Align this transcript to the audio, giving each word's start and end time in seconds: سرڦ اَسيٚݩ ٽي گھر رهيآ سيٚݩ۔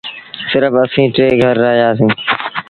سرڦ 0.49 0.73
اَسيٚݩ 0.83 1.13
ٽي 1.15 1.25
گھر 1.41 1.55
رهيآ 1.63 1.89
سيٚݩ۔ 1.97 2.13